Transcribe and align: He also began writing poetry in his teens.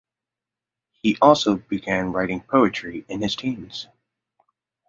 He 1.03 1.15
also 1.21 1.57
began 1.57 2.11
writing 2.11 2.41
poetry 2.41 3.05
in 3.07 3.21
his 3.21 3.35
teens. 3.35 3.85